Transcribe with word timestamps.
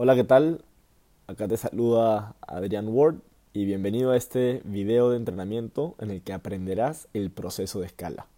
Hola, 0.00 0.14
¿qué 0.14 0.22
tal? 0.22 0.64
Acá 1.26 1.48
te 1.48 1.56
saluda 1.56 2.36
Adrián 2.46 2.86
Ward 2.86 3.16
y 3.52 3.64
bienvenido 3.64 4.12
a 4.12 4.16
este 4.16 4.62
video 4.64 5.10
de 5.10 5.16
entrenamiento 5.16 5.96
en 5.98 6.12
el 6.12 6.22
que 6.22 6.32
aprenderás 6.32 7.08
el 7.14 7.32
proceso 7.32 7.80
de 7.80 7.86
escala. 7.86 8.28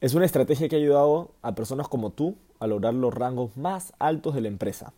Es 0.00 0.14
una 0.14 0.24
estrategia 0.24 0.68
que 0.68 0.76
ha 0.76 0.78
ayudado 0.78 1.32
a 1.42 1.56
personas 1.56 1.88
como 1.88 2.10
tú 2.10 2.36
a 2.60 2.68
lograr 2.68 2.94
los 2.94 3.12
rangos 3.12 3.56
más 3.56 3.92
altos 3.98 4.36
de 4.36 4.40
la 4.40 4.46
empresa. 4.46 4.92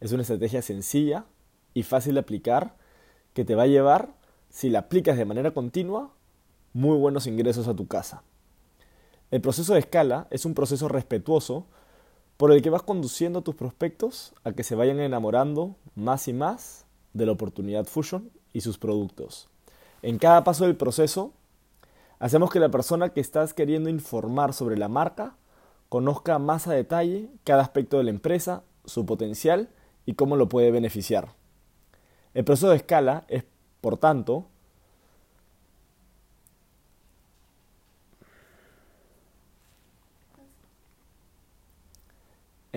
Es 0.00 0.10
una 0.10 0.22
estrategia 0.22 0.60
sencilla 0.60 1.24
y 1.72 1.84
fácil 1.84 2.14
de 2.14 2.20
aplicar 2.20 2.74
que 3.34 3.44
te 3.44 3.54
va 3.54 3.62
a 3.62 3.68
llevar, 3.68 4.08
si 4.50 4.70
la 4.70 4.80
aplicas 4.80 5.16
de 5.16 5.24
manera 5.24 5.52
continua, 5.52 6.10
muy 6.72 6.98
buenos 6.98 7.28
ingresos 7.28 7.68
a 7.68 7.76
tu 7.76 7.86
casa. 7.86 8.24
El 9.30 9.40
proceso 9.40 9.74
de 9.74 9.78
escala 9.78 10.26
es 10.30 10.44
un 10.44 10.54
proceso 10.54 10.88
respetuoso 10.88 11.68
por 12.38 12.52
el 12.52 12.62
que 12.62 12.70
vas 12.70 12.82
conduciendo 12.82 13.40
a 13.40 13.42
tus 13.42 13.56
prospectos 13.56 14.32
a 14.44 14.52
que 14.52 14.62
se 14.62 14.76
vayan 14.76 15.00
enamorando 15.00 15.74
más 15.96 16.28
y 16.28 16.32
más 16.32 16.86
de 17.12 17.26
la 17.26 17.32
oportunidad 17.32 17.84
Fusion 17.84 18.30
y 18.52 18.60
sus 18.60 18.78
productos. 18.78 19.48
En 20.02 20.18
cada 20.18 20.44
paso 20.44 20.64
del 20.64 20.76
proceso, 20.76 21.32
hacemos 22.20 22.50
que 22.50 22.60
la 22.60 22.70
persona 22.70 23.08
que 23.08 23.20
estás 23.20 23.54
queriendo 23.54 23.90
informar 23.90 24.54
sobre 24.54 24.78
la 24.78 24.88
marca 24.88 25.34
conozca 25.88 26.38
más 26.38 26.68
a 26.68 26.74
detalle 26.74 27.28
cada 27.42 27.62
aspecto 27.62 27.98
de 27.98 28.04
la 28.04 28.10
empresa, 28.10 28.62
su 28.84 29.04
potencial 29.04 29.68
y 30.06 30.14
cómo 30.14 30.36
lo 30.36 30.48
puede 30.48 30.70
beneficiar. 30.70 31.34
El 32.34 32.44
proceso 32.44 32.70
de 32.70 32.76
escala 32.76 33.24
es, 33.26 33.42
por 33.80 33.98
tanto, 33.98 34.46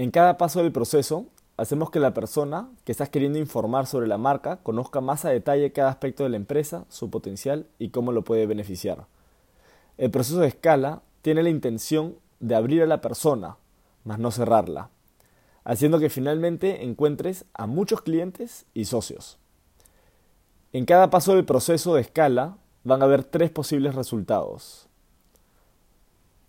En 0.01 0.09
cada 0.09 0.39
paso 0.39 0.63
del 0.63 0.71
proceso, 0.71 1.27
hacemos 1.57 1.91
que 1.91 1.99
la 1.99 2.15
persona 2.15 2.71
que 2.85 2.91
estás 2.91 3.09
queriendo 3.09 3.37
informar 3.37 3.85
sobre 3.85 4.07
la 4.07 4.17
marca 4.17 4.57
conozca 4.63 4.99
más 4.99 5.25
a 5.25 5.29
detalle 5.29 5.73
cada 5.73 5.91
aspecto 5.91 6.23
de 6.23 6.29
la 6.29 6.37
empresa, 6.37 6.85
su 6.89 7.11
potencial 7.11 7.67
y 7.77 7.89
cómo 7.89 8.11
lo 8.11 8.23
puede 8.23 8.47
beneficiar. 8.47 9.05
El 9.99 10.09
proceso 10.09 10.39
de 10.39 10.47
escala 10.47 11.03
tiene 11.21 11.43
la 11.43 11.51
intención 11.51 12.15
de 12.39 12.55
abrir 12.55 12.81
a 12.81 12.87
la 12.87 12.99
persona, 12.99 13.57
mas 14.03 14.17
no 14.17 14.31
cerrarla, 14.31 14.89
haciendo 15.65 15.99
que 15.99 16.09
finalmente 16.09 16.83
encuentres 16.83 17.45
a 17.53 17.67
muchos 17.67 18.01
clientes 18.01 18.65
y 18.73 18.85
socios. 18.85 19.37
En 20.73 20.85
cada 20.85 21.11
paso 21.11 21.35
del 21.35 21.45
proceso 21.45 21.93
de 21.93 22.01
escala 22.01 22.57
van 22.83 23.03
a 23.03 23.05
haber 23.05 23.23
tres 23.23 23.51
posibles 23.51 23.93
resultados. 23.93 24.87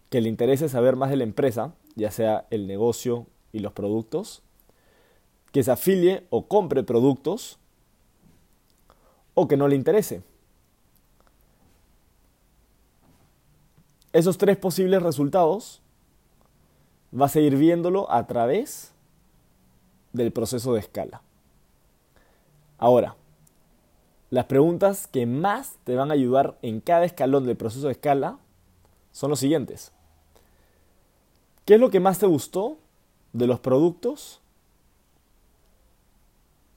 Que 0.08 0.22
le 0.22 0.30
interese 0.30 0.70
saber 0.70 0.96
más 0.96 1.10
de 1.10 1.16
la 1.16 1.24
empresa, 1.24 1.74
ya 1.96 2.10
sea 2.10 2.46
el 2.48 2.66
negocio, 2.66 3.26
y 3.52 3.60
los 3.60 3.72
productos, 3.72 4.42
que 5.52 5.62
se 5.62 5.70
afilie 5.70 6.26
o 6.30 6.48
compre 6.48 6.82
productos 6.82 7.58
o 9.34 9.46
que 9.48 9.56
no 9.56 9.68
le 9.68 9.76
interese. 9.76 10.22
Esos 14.12 14.36
tres 14.36 14.56
posibles 14.56 15.02
resultados 15.02 15.80
vas 17.10 17.36
a 17.36 17.40
ir 17.40 17.56
viéndolo 17.56 18.10
a 18.10 18.26
través 18.26 18.92
del 20.12 20.32
proceso 20.32 20.74
de 20.74 20.80
escala. 20.80 21.22
Ahora, 22.78 23.16
las 24.30 24.46
preguntas 24.46 25.06
que 25.06 25.26
más 25.26 25.76
te 25.84 25.94
van 25.94 26.10
a 26.10 26.14
ayudar 26.14 26.58
en 26.62 26.80
cada 26.80 27.04
escalón 27.04 27.46
del 27.46 27.56
proceso 27.56 27.86
de 27.86 27.92
escala 27.92 28.38
son 29.12 29.30
los 29.30 29.38
siguientes. 29.38 29.92
¿Qué 31.64 31.74
es 31.74 31.80
lo 31.80 31.90
que 31.90 32.00
más 32.00 32.18
te 32.18 32.26
gustó 32.26 32.78
de 33.32 33.46
los 33.46 33.60
productos 33.60 34.40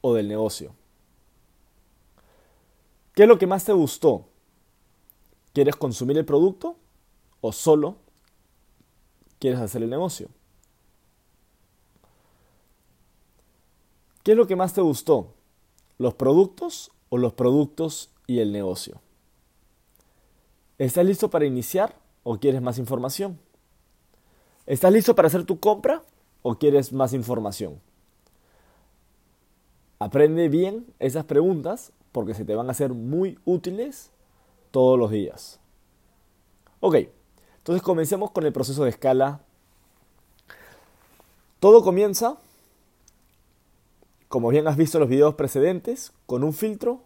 o 0.02 0.14
del 0.14 0.28
negocio? 0.28 0.74
¿Qué 3.14 3.24
es 3.24 3.30
lo 3.30 3.38
que 3.38 3.48
más 3.48 3.64
te 3.64 3.74
gustó? 3.74 4.26
¿Quieres 5.54 5.76
consumir 5.76 6.18
el 6.18 6.26
producto 6.26 6.76
o 7.42 7.52
solo 7.52 7.96
quieres 9.40 9.60
hacer 9.60 9.84
el 9.84 9.90
negocio? 9.90 10.30
¿Qué 14.24 14.32
es 14.32 14.38
lo 14.38 14.48
que 14.48 14.56
más 14.56 14.74
te 14.74 14.82
gustó? 14.82 15.34
¿Los 15.98 16.16
productos 16.16 16.92
o 17.10 17.18
los 17.18 17.34
productos 17.34 18.10
y 18.28 18.40
el 18.40 18.52
negocio? 18.52 19.00
¿Estás 20.78 21.06
listo 21.06 21.30
para 21.30 21.46
iniciar 21.46 21.96
o 22.24 22.38
quieres 22.38 22.62
más 22.62 22.78
información? 22.80 23.40
¿Estás 24.66 24.92
listo 24.92 25.16
para 25.16 25.28
hacer 25.28 25.46
tu 25.46 25.60
compra 25.60 26.04
o 26.48 26.60
quieres 26.60 26.94
más 26.94 27.12
información? 27.14 27.82
Aprende 29.98 30.48
bien 30.48 30.86
esas 31.00 31.26
preguntas 31.26 31.92
porque 32.12 32.36
se 32.36 32.46
te 32.46 32.54
van 32.54 32.70
a 32.70 32.76
ser 32.76 32.94
muy 32.94 33.40
útiles 33.46 34.12
todos 34.70 35.00
los 35.00 35.10
días. 35.10 35.60
Ok, 36.82 36.98
entonces 37.58 37.82
comencemos 37.82 38.30
con 38.30 38.46
el 38.46 38.54
proceso 38.54 38.84
de 38.84 38.92
escala. 38.92 39.40
Todo 41.60 41.84
comienza, 41.84 42.38
como 44.28 44.50
bien 44.50 44.68
has 44.68 44.78
visto 44.78 45.00
en 45.00 45.02
los 45.02 45.10
videos 45.10 45.34
precedentes, 45.34 46.14
con 46.28 46.44
un 46.44 46.54
filtro 46.54 47.02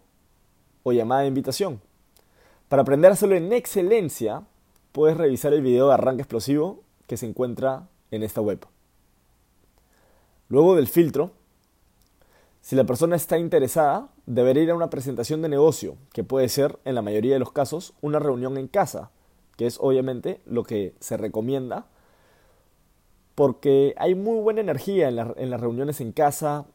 o 0.83 0.91
llamada 0.91 1.21
de 1.21 1.27
invitación. 1.27 1.79
Para 2.67 2.81
aprender 2.81 3.09
a 3.09 3.13
hacerlo 3.13 3.35
en 3.35 3.53
excelencia, 3.53 4.43
puedes 4.91 5.15
revisar 5.15 5.53
el 5.53 5.61
video 5.61 5.87
de 5.87 5.93
arranque 5.93 6.23
explosivo 6.23 6.83
que 7.07 7.15
se 7.15 7.25
encuentra 7.25 7.87
en 8.11 8.23
esta 8.23 8.41
web. 8.41 8.67
Luego 10.49 10.75
del 10.75 10.87
filtro, 10.87 11.31
si 12.61 12.75
la 12.75 12.83
persona 12.83 13.15
está 13.15 13.37
interesada, 13.37 14.09
debería 14.25 14.63
ir 14.63 14.71
a 14.71 14.75
una 14.75 14.89
presentación 14.89 15.41
de 15.41 15.49
negocio, 15.49 15.95
que 16.11 16.23
puede 16.23 16.49
ser, 16.49 16.77
en 16.85 16.95
la 16.95 17.01
mayoría 17.01 17.33
de 17.33 17.39
los 17.39 17.51
casos, 17.51 17.93
una 18.01 18.19
reunión 18.19 18.57
en 18.57 18.67
casa, 18.67 19.11
que 19.57 19.67
es 19.67 19.77
obviamente 19.79 20.41
lo 20.45 20.63
que 20.63 20.93
se 20.99 21.17
recomienda, 21.17 21.85
porque 23.35 23.93
hay 23.97 24.15
muy 24.15 24.41
buena 24.41 24.61
energía 24.61 25.07
en, 25.07 25.15
las 25.15 25.61
reuniones 25.61 26.01
en 26.01 26.11
casa, 26.11 26.65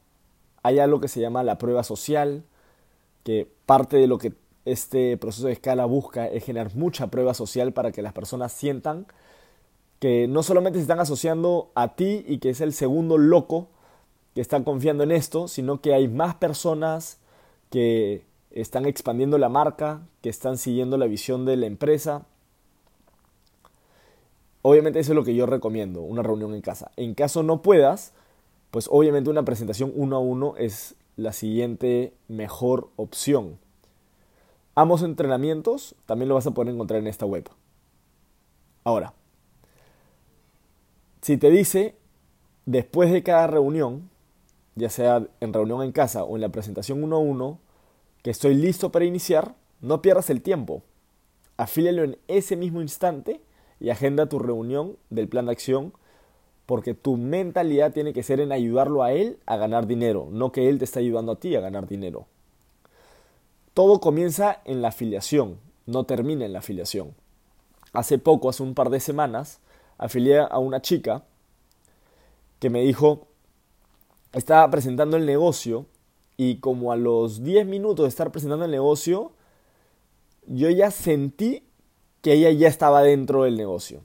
hay 0.62 0.78
algo 0.78 1.00
que 1.00 1.08
se 1.08 1.20
llama 1.20 1.42
la 1.42 1.58
prueba 1.58 1.82
social, 1.82 2.44
que 3.22 3.50
parte 3.66 3.96
de 3.96 4.06
lo 4.06 4.18
que 4.18 4.32
este 4.64 5.16
proceso 5.18 5.48
de 5.48 5.52
escala 5.52 5.84
busca 5.84 6.26
es 6.26 6.44
generar 6.44 6.74
mucha 6.74 7.08
prueba 7.08 7.34
social 7.34 7.72
para 7.72 7.92
que 7.92 8.02
las 8.02 8.14
personas 8.14 8.52
sientan 8.52 9.06
que 10.04 10.28
no 10.28 10.42
solamente 10.42 10.78
se 10.78 10.82
están 10.82 11.00
asociando 11.00 11.70
a 11.74 11.94
ti 11.96 12.26
y 12.28 12.36
que 12.36 12.50
es 12.50 12.60
el 12.60 12.74
segundo 12.74 13.16
loco 13.16 13.68
que 14.34 14.42
está 14.42 14.62
confiando 14.62 15.02
en 15.02 15.10
esto, 15.10 15.48
sino 15.48 15.80
que 15.80 15.94
hay 15.94 16.08
más 16.08 16.34
personas 16.34 17.20
que 17.70 18.26
están 18.50 18.84
expandiendo 18.84 19.38
la 19.38 19.48
marca, 19.48 20.02
que 20.20 20.28
están 20.28 20.58
siguiendo 20.58 20.98
la 20.98 21.06
visión 21.06 21.46
de 21.46 21.56
la 21.56 21.64
empresa. 21.64 22.26
Obviamente 24.60 25.00
eso 25.00 25.12
es 25.12 25.16
lo 25.16 25.24
que 25.24 25.34
yo 25.34 25.46
recomiendo, 25.46 26.02
una 26.02 26.22
reunión 26.22 26.52
en 26.52 26.60
casa. 26.60 26.90
En 26.98 27.14
caso 27.14 27.42
no 27.42 27.62
puedas, 27.62 28.12
pues 28.72 28.88
obviamente 28.90 29.30
una 29.30 29.46
presentación 29.46 29.90
uno 29.96 30.16
a 30.16 30.20
uno 30.20 30.54
es 30.58 30.96
la 31.16 31.32
siguiente 31.32 32.12
mejor 32.28 32.90
opción. 32.96 33.58
Ambos 34.74 35.02
entrenamientos 35.02 35.94
también 36.04 36.28
lo 36.28 36.34
vas 36.34 36.46
a 36.46 36.50
poder 36.50 36.74
encontrar 36.74 37.00
en 37.00 37.06
esta 37.06 37.24
web. 37.24 37.48
Ahora, 38.84 39.14
si 41.24 41.38
te 41.38 41.48
dice, 41.48 41.96
después 42.66 43.10
de 43.10 43.22
cada 43.22 43.46
reunión, 43.46 44.10
ya 44.74 44.90
sea 44.90 45.26
en 45.40 45.54
reunión 45.54 45.82
en 45.82 45.90
casa 45.90 46.22
o 46.22 46.34
en 46.34 46.42
la 46.42 46.50
presentación 46.50 47.02
uno 47.02 47.16
a 47.16 47.18
uno, 47.18 47.60
que 48.22 48.28
estoy 48.28 48.54
listo 48.54 48.92
para 48.92 49.06
iniciar, 49.06 49.54
no 49.80 50.02
pierdas 50.02 50.28
el 50.28 50.42
tiempo. 50.42 50.82
Afílialo 51.56 52.04
en 52.04 52.18
ese 52.28 52.56
mismo 52.56 52.82
instante 52.82 53.40
y 53.80 53.88
agenda 53.88 54.26
tu 54.26 54.38
reunión 54.38 54.98
del 55.08 55.26
plan 55.26 55.46
de 55.46 55.52
acción 55.52 55.94
porque 56.66 56.92
tu 56.92 57.16
mentalidad 57.16 57.94
tiene 57.94 58.12
que 58.12 58.22
ser 58.22 58.38
en 58.38 58.52
ayudarlo 58.52 59.02
a 59.02 59.12
él 59.12 59.38
a 59.46 59.56
ganar 59.56 59.86
dinero, 59.86 60.28
no 60.30 60.52
que 60.52 60.68
él 60.68 60.78
te 60.78 60.84
esté 60.84 60.98
ayudando 60.98 61.32
a 61.32 61.36
ti 61.36 61.56
a 61.56 61.60
ganar 61.60 61.88
dinero. 61.88 62.26
Todo 63.72 63.98
comienza 63.98 64.60
en 64.66 64.82
la 64.82 64.88
afiliación, 64.88 65.58
no 65.86 66.04
termina 66.04 66.44
en 66.44 66.52
la 66.52 66.58
afiliación. 66.58 67.14
Hace 67.94 68.18
poco, 68.18 68.50
hace 68.50 68.62
un 68.62 68.74
par 68.74 68.90
de 68.90 69.00
semanas, 69.00 69.62
afilié 69.98 70.38
a 70.38 70.58
una 70.58 70.80
chica 70.80 71.24
que 72.58 72.70
me 72.70 72.80
dijo, 72.80 73.28
estaba 74.32 74.70
presentando 74.70 75.16
el 75.16 75.26
negocio 75.26 75.86
y 76.36 76.56
como 76.56 76.92
a 76.92 76.96
los 76.96 77.42
10 77.42 77.66
minutos 77.66 78.04
de 78.04 78.08
estar 78.08 78.32
presentando 78.32 78.64
el 78.64 78.70
negocio, 78.70 79.32
yo 80.46 80.70
ya 80.70 80.90
sentí 80.90 81.62
que 82.20 82.32
ella 82.32 82.50
ya 82.50 82.68
estaba 82.68 83.02
dentro 83.02 83.44
del 83.44 83.56
negocio. 83.56 84.02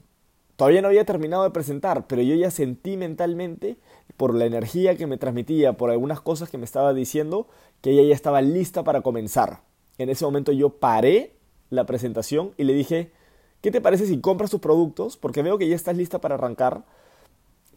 Todavía 0.56 0.82
no 0.82 0.88
había 0.88 1.06
terminado 1.06 1.42
de 1.42 1.50
presentar, 1.50 2.06
pero 2.06 2.20
yo 2.20 2.34
ya 2.34 2.50
sentí 2.50 2.98
mentalmente, 2.98 3.78
por 4.18 4.34
la 4.34 4.44
energía 4.44 4.94
que 4.96 5.06
me 5.06 5.16
transmitía, 5.16 5.72
por 5.72 5.90
algunas 5.90 6.20
cosas 6.20 6.50
que 6.50 6.58
me 6.58 6.66
estaba 6.66 6.92
diciendo, 6.92 7.48
que 7.80 7.92
ella 7.92 8.02
ya 8.02 8.14
estaba 8.14 8.42
lista 8.42 8.84
para 8.84 9.00
comenzar. 9.00 9.62
En 9.96 10.10
ese 10.10 10.26
momento 10.26 10.52
yo 10.52 10.68
paré 10.68 11.36
la 11.70 11.86
presentación 11.86 12.52
y 12.58 12.64
le 12.64 12.74
dije, 12.74 13.12
¿Qué 13.60 13.70
te 13.70 13.80
parece 13.80 14.06
si 14.06 14.20
compras 14.20 14.50
tus 14.50 14.60
productos? 14.60 15.16
Porque 15.16 15.42
veo 15.42 15.58
que 15.58 15.68
ya 15.68 15.76
estás 15.76 15.96
lista 15.96 16.20
para 16.20 16.36
arrancar. 16.36 16.84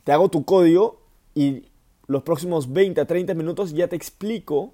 Te 0.03 0.11
hago 0.11 0.29
tu 0.29 0.45
código 0.45 0.99
y 1.35 1.65
los 2.07 2.23
próximos 2.23 2.71
20 2.71 3.01
a 3.01 3.05
30 3.05 3.33
minutos 3.33 3.73
ya 3.73 3.87
te 3.87 3.95
explico 3.95 4.73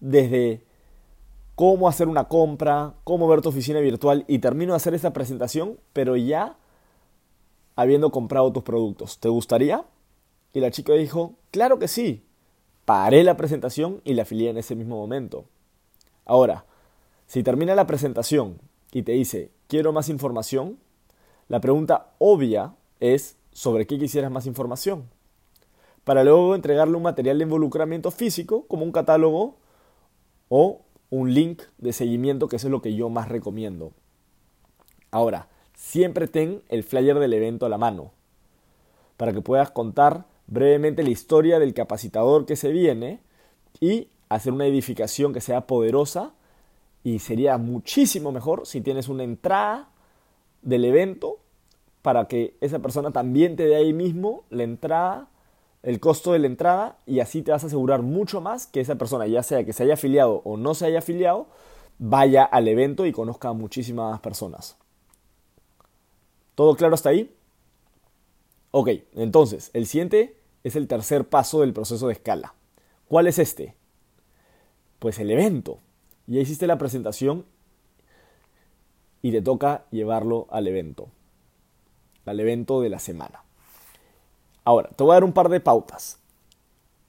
desde 0.00 0.62
cómo 1.54 1.88
hacer 1.88 2.08
una 2.08 2.24
compra, 2.24 2.94
cómo 3.04 3.28
ver 3.28 3.40
tu 3.40 3.48
oficina 3.48 3.80
virtual 3.80 4.24
y 4.28 4.38
termino 4.38 4.72
de 4.72 4.76
hacer 4.76 4.94
esta 4.94 5.12
presentación, 5.12 5.78
pero 5.92 6.16
ya 6.16 6.56
habiendo 7.76 8.10
comprado 8.10 8.52
tus 8.52 8.62
productos. 8.62 9.18
¿Te 9.18 9.28
gustaría? 9.28 9.84
Y 10.52 10.60
la 10.60 10.70
chica 10.70 10.92
dijo, 10.92 11.34
claro 11.50 11.78
que 11.78 11.88
sí. 11.88 12.24
Paré 12.84 13.24
la 13.24 13.36
presentación 13.36 14.02
y 14.04 14.14
la 14.14 14.22
afilié 14.22 14.50
en 14.50 14.58
ese 14.58 14.76
mismo 14.76 14.96
momento. 14.96 15.46
Ahora, 16.26 16.66
si 17.26 17.42
termina 17.42 17.74
la 17.74 17.86
presentación 17.86 18.58
y 18.94 19.02
te 19.02 19.12
dice, 19.12 19.50
quiero 19.66 19.92
más 19.92 20.08
información, 20.08 20.78
la 21.48 21.60
pregunta 21.60 22.12
obvia 22.18 22.76
es 23.00 23.36
sobre 23.50 23.88
qué 23.88 23.98
quisieras 23.98 24.30
más 24.30 24.46
información. 24.46 25.10
Para 26.04 26.22
luego 26.22 26.54
entregarle 26.54 26.96
un 26.96 27.02
material 27.02 27.38
de 27.38 27.44
involucramiento 27.44 28.12
físico, 28.12 28.66
como 28.68 28.84
un 28.84 28.92
catálogo 28.92 29.56
o 30.48 30.82
un 31.10 31.34
link 31.34 31.62
de 31.78 31.92
seguimiento, 31.92 32.46
que 32.46 32.54
es 32.54 32.64
lo 32.64 32.82
que 32.82 32.94
yo 32.94 33.10
más 33.10 33.28
recomiendo. 33.28 33.92
Ahora, 35.10 35.48
siempre 35.74 36.28
ten 36.28 36.62
el 36.68 36.84
flyer 36.84 37.18
del 37.18 37.32
evento 37.32 37.66
a 37.66 37.70
la 37.70 37.78
mano, 37.78 38.12
para 39.16 39.32
que 39.32 39.40
puedas 39.40 39.72
contar 39.72 40.26
brevemente 40.46 41.02
la 41.02 41.10
historia 41.10 41.58
del 41.58 41.74
capacitador 41.74 42.46
que 42.46 42.54
se 42.54 42.70
viene 42.70 43.18
y 43.80 44.06
hacer 44.28 44.52
una 44.52 44.66
edificación 44.66 45.32
que 45.32 45.40
sea 45.40 45.66
poderosa 45.66 46.32
y 47.04 47.18
sería 47.18 47.58
muchísimo 47.58 48.32
mejor 48.32 48.66
si 48.66 48.80
tienes 48.80 49.08
una 49.08 49.22
entrada 49.22 49.90
del 50.62 50.86
evento 50.86 51.38
para 52.00 52.26
que 52.26 52.56
esa 52.60 52.80
persona 52.80 53.12
también 53.12 53.56
te 53.56 53.66
dé 53.66 53.76
ahí 53.76 53.92
mismo 53.92 54.44
la 54.50 54.64
entrada, 54.64 55.28
el 55.82 56.00
costo 56.00 56.32
de 56.32 56.38
la 56.38 56.46
entrada 56.46 56.98
y 57.06 57.20
así 57.20 57.42
te 57.42 57.52
vas 57.52 57.62
a 57.62 57.66
asegurar 57.66 58.02
mucho 58.02 58.40
más 58.40 58.66
que 58.66 58.80
esa 58.80 58.96
persona, 58.96 59.26
ya 59.26 59.42
sea 59.42 59.64
que 59.64 59.74
se 59.74 59.84
haya 59.84 59.94
afiliado 59.94 60.40
o 60.44 60.56
no 60.56 60.74
se 60.74 60.86
haya 60.86 60.98
afiliado, 60.98 61.46
vaya 61.98 62.42
al 62.42 62.68
evento 62.68 63.04
y 63.04 63.12
conozca 63.12 63.50
a 63.50 63.52
muchísimas 63.52 64.18
personas. 64.20 64.76
¿Todo 66.54 66.74
claro 66.74 66.94
hasta 66.94 67.10
ahí? 67.10 67.34
Ok, 68.70 68.88
entonces, 69.14 69.70
el 69.74 69.86
siguiente 69.86 70.36
es 70.62 70.74
el 70.74 70.88
tercer 70.88 71.28
paso 71.28 71.60
del 71.60 71.74
proceso 71.74 72.06
de 72.06 72.14
escala. 72.14 72.54
¿Cuál 73.08 73.26
es 73.26 73.38
este? 73.38 73.74
Pues 74.98 75.18
el 75.18 75.30
evento. 75.30 75.80
Ya 76.26 76.40
hiciste 76.40 76.66
la 76.66 76.78
presentación 76.78 77.44
y 79.22 79.32
te 79.32 79.42
toca 79.42 79.84
llevarlo 79.90 80.46
al 80.50 80.66
evento. 80.66 81.08
Al 82.24 82.40
evento 82.40 82.80
de 82.80 82.88
la 82.88 82.98
semana. 82.98 83.42
Ahora, 84.64 84.90
te 84.90 85.04
voy 85.04 85.12
a 85.12 85.14
dar 85.14 85.24
un 85.24 85.32
par 85.32 85.48
de 85.48 85.60
pautas. 85.60 86.18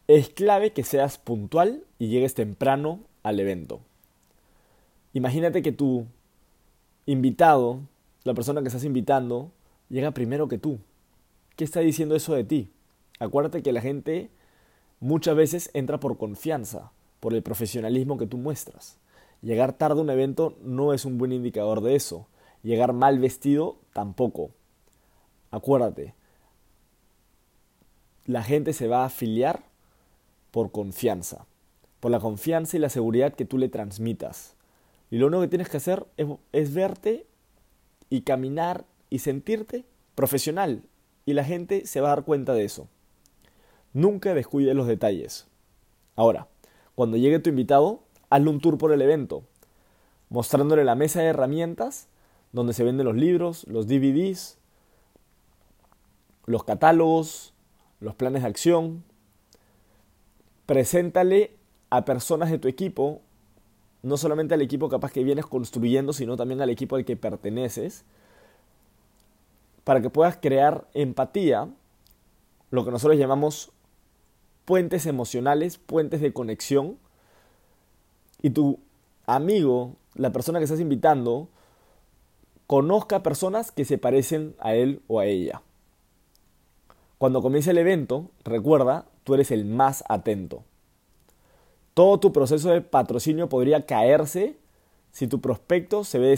Es 0.08 0.30
clave 0.30 0.74
que 0.74 0.84
seas 0.84 1.18
puntual 1.18 1.84
y 2.00 2.10
llegues 2.10 2.36
temprano 2.36 3.00
al 3.24 3.40
evento. 3.40 3.80
Imagínate 5.14 5.62
que 5.62 5.72
tu 5.72 6.06
invitado 7.06 7.80
la 8.26 8.34
persona 8.34 8.62
que 8.62 8.70
estás 8.70 8.84
invitando 8.84 9.52
llega 9.88 10.10
primero 10.10 10.48
que 10.48 10.58
tú. 10.58 10.80
¿Qué 11.56 11.64
está 11.64 11.82
diciendo 11.82 12.16
eso 12.16 12.34
de 12.34 12.44
ti? 12.44 12.72
Acuérdate 13.20 13.62
que 13.62 13.72
la 13.72 13.82
gente 13.82 14.32
muchas 15.00 15.36
veces 15.36 15.70
entra 15.76 16.00
por 16.00 16.18
confianza, 16.18 16.92
por 17.20 17.36
el 17.36 17.44
profesionalismo 17.44 18.18
que 18.18 18.26
tú 18.26 18.38
muestras. 18.38 18.98
Llegar 19.46 19.74
tarde 19.74 20.00
a 20.00 20.04
un 20.04 20.10
evento 20.10 20.58
no 20.64 20.92
es 20.92 21.06
un 21.06 21.20
buen 21.20 21.32
indicador 21.32 21.82
de 21.82 21.94
eso. 21.96 22.28
Llegar 22.64 22.94
mal 22.94 23.20
vestido 23.20 23.78
tampoco. 23.94 24.50
Acuérdate, 25.52 26.16
la 28.26 28.42
gente 28.42 28.74
se 28.74 28.88
va 28.88 29.04
a 29.04 29.06
afiliar 29.06 29.62
por 30.50 30.72
confianza, 30.72 31.46
por 32.00 32.10
la 32.10 32.20
confianza 32.20 32.76
y 32.76 32.80
la 32.80 32.90
seguridad 32.90 33.36
que 33.36 33.46
tú 33.46 33.60
le 33.60 33.70
transmitas. 33.70 34.56
Y 35.12 35.20
lo 35.20 35.28
único 35.28 35.42
que 35.42 35.50
tienes 35.50 35.70
que 35.70 35.78
hacer 35.78 36.08
es, 36.52 36.74
verte 36.74 37.28
y 38.10 38.22
caminar 38.22 38.86
y 39.12 39.20
sentirte 39.20 39.86
profesional. 40.16 40.82
Y 41.24 41.34
la 41.34 41.44
gente 41.44 41.86
se 41.86 42.02
va 42.02 42.08
a 42.08 42.16
dar 42.16 42.26
cuenta 42.26 42.54
de 42.54 42.66
eso. 42.66 42.88
Nunca 43.94 44.34
descuides 44.34 44.76
los 44.76 44.88
detalles. 44.88 45.46
Ahora, 46.16 46.48
cuando 46.96 47.18
llegue 47.18 47.38
tu 47.38 47.52
invitado, 47.52 48.05
hazle 48.30 48.50
un 48.50 48.60
tour 48.60 48.78
por 48.78 48.92
el 48.92 49.02
evento, 49.02 49.44
mostrándole 50.30 50.84
la 50.84 50.96
mesa 50.96 51.22
de 51.22 51.28
herramientas 51.28 52.08
donde 52.52 52.74
se 52.74 52.84
venden 52.84 53.06
los 53.06 53.16
libros, 53.16 53.66
los 53.68 53.88
DVDs, 53.88 54.58
los 56.46 56.64
catálogos, 56.64 57.54
los 58.00 58.16
planes 58.16 58.44
de 58.44 58.48
acción. 58.48 59.04
Preséntale 60.66 61.56
a 61.90 62.06
personas 62.06 62.50
de 62.50 62.60
tu 62.60 62.68
equipo 62.68 63.22
no 64.06 64.18
solamente 64.18 64.54
al 64.54 64.62
equipo 64.62 64.88
capaz 64.88 65.12
que 65.12 65.24
vienes 65.24 65.48
construyendo, 65.48 66.14
sino 66.14 66.38
también 66.38 66.62
al 66.62 66.70
equipo 66.70 66.96
al 66.96 67.06
que 67.06 67.18
perteneces, 67.18 68.06
para 69.84 70.00
que 70.00 70.12
puedas 70.12 70.38
crear 70.38 70.88
empatía, 70.94 71.70
lo 72.70 72.86
que 72.86 72.92
nosotros 72.92 73.18
llamamos 73.18 73.72
puentes 74.64 75.08
emocionales, 75.08 75.80
puentes 75.80 76.22
de 76.22 76.34
conexión, 76.34 77.00
y 78.42 78.52
tu 78.52 78.80
amigo, 79.26 79.94
la 80.16 80.32
persona 80.32 80.60
que 80.60 80.66
estás 80.66 80.80
invitando, 80.80 81.48
conozca 82.68 83.24
personas 83.24 83.72
que 83.72 83.86
se 83.86 83.98
parecen 83.98 84.56
a 84.60 84.76
él 84.76 85.02
o 85.08 85.20
a 85.20 85.26
ella. 85.26 85.62
Cuando 87.18 87.42
comience 87.42 87.72
el 87.72 87.78
evento, 87.78 88.30
recuerda, 88.44 89.06
tú 89.24 89.34
eres 89.34 89.52
el 89.52 89.66
más 89.66 90.04
atento. 90.10 90.64
Todo 91.94 92.20
tu 92.20 92.34
proceso 92.34 92.70
de 92.70 92.82
patrocinio 92.82 93.48
podría 93.48 93.86
caerse 93.86 94.58
si 95.12 95.28
tu 95.28 95.40
prospecto 95.40 96.04
se 96.04 96.20
ve 96.20 96.38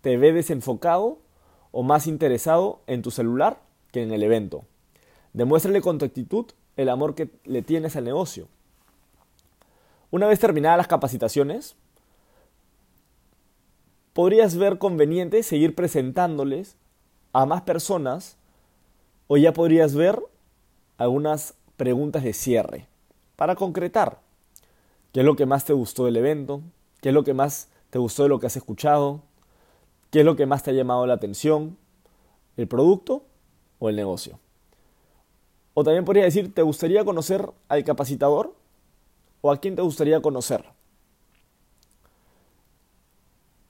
te 0.00 0.16
ve 0.16 0.32
desenfocado 0.32 1.18
o 1.72 1.82
más 1.82 2.06
interesado 2.06 2.80
en 2.86 3.02
tu 3.02 3.10
celular 3.10 3.60
que 3.92 4.02
en 4.02 4.12
el 4.12 4.22
evento. 4.22 4.64
Demuéstrale 5.34 5.82
con 5.82 5.98
tu 5.98 6.06
actitud 6.06 6.46
el 6.76 6.88
amor 6.88 7.14
que 7.14 7.28
le 7.44 7.62
tienes 7.62 7.96
al 7.96 8.04
negocio. 8.04 8.48
Una 10.10 10.26
vez 10.26 10.38
terminadas 10.38 10.78
las 10.78 10.88
capacitaciones, 10.88 11.76
podrías 14.12 14.56
ver 14.56 14.78
conveniente 14.78 15.42
seguir 15.42 15.74
presentándoles 15.74 16.76
a 17.32 17.46
más 17.46 17.62
personas 17.62 18.36
o 19.26 19.36
ya 19.36 19.52
podrías 19.52 19.94
ver 19.94 20.20
algunas 20.96 21.54
preguntas 21.76 22.24
de 22.24 22.32
cierre 22.32 22.88
para 23.36 23.54
concretar 23.54 24.18
¿Qué 25.12 25.20
es 25.20 25.26
lo 25.26 25.36
que 25.36 25.46
más 25.46 25.64
te 25.64 25.72
gustó 25.72 26.04
del 26.04 26.16
evento? 26.16 26.60
¿Qué 27.00 27.08
es 27.08 27.14
lo 27.14 27.24
que 27.24 27.32
más 27.32 27.68
te 27.90 27.98
gustó 27.98 28.24
de 28.24 28.28
lo 28.28 28.38
que 28.38 28.46
has 28.46 28.56
escuchado? 28.56 29.22
¿Qué 30.10 30.20
es 30.20 30.24
lo 30.24 30.36
que 30.36 30.46
más 30.46 30.62
te 30.62 30.70
ha 30.70 30.74
llamado 30.74 31.06
la 31.06 31.14
atención? 31.14 31.78
¿El 32.56 32.68
producto 32.68 33.24
o 33.78 33.88
el 33.88 33.96
negocio? 33.96 34.38
O 35.72 35.82
también 35.82 36.04
podría 36.04 36.24
decir, 36.24 36.52
¿te 36.52 36.62
gustaría 36.62 37.04
conocer 37.04 37.50
al 37.68 37.84
capacitador? 37.84 38.54
¿O 39.40 39.52
a 39.52 39.58
quién 39.58 39.76
te 39.76 39.82
gustaría 39.82 40.20
conocer? 40.20 40.64